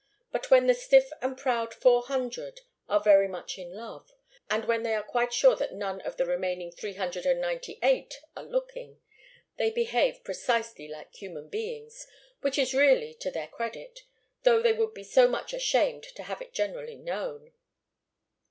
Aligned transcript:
But 0.31 0.49
when 0.49 0.65
the 0.65 0.73
'stiff 0.73 1.11
and 1.21 1.37
proud' 1.37 1.75
Four 1.75 2.01
Hundred 2.01 2.61
are 2.89 2.99
very 2.99 3.27
much 3.27 3.59
in 3.59 3.71
love, 3.75 4.11
and 4.49 4.65
when 4.65 4.81
they 4.81 4.95
are 4.95 5.03
quite 5.03 5.31
sure 5.31 5.55
that 5.55 5.75
none 5.75 6.01
of 6.01 6.17
the 6.17 6.25
remaining 6.25 6.71
Three 6.71 6.95
Hundred 6.95 7.23
and 7.27 7.39
Ninety 7.39 7.77
eight 7.83 8.19
are 8.35 8.41
looking, 8.43 8.99
they 9.57 9.69
behave 9.69 10.23
precisely 10.23 10.87
like 10.87 11.13
human 11.13 11.49
beings, 11.49 12.07
which 12.39 12.57
is 12.57 12.73
really 12.73 13.13
to 13.19 13.29
their 13.29 13.47
credit, 13.49 13.99
though 14.41 14.59
they 14.59 14.73
would 14.73 14.95
be 14.95 15.03
so 15.03 15.27
much 15.27 15.53
ashamed 15.53 16.01
to 16.01 16.23
have 16.23 16.41
it 16.41 16.51
generally 16.51 16.95
known. 16.95 17.53